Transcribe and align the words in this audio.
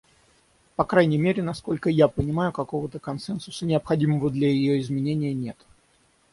По 0.77 0.83
крайней 0.83 1.19
мере, 1.19 1.43
насколько 1.43 1.87
я 1.91 2.07
понимаю, 2.07 2.51
какого-то 2.51 2.97
консенсуса, 2.97 3.67
необходимого 3.67 4.31
для 4.31 4.47
ее 4.47 4.81
изменения, 4.81 5.31
нет. 5.35 5.57